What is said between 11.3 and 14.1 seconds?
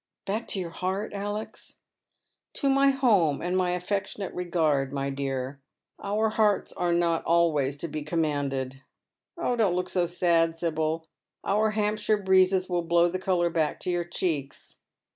our Hampshire breezes will blow the colour back to your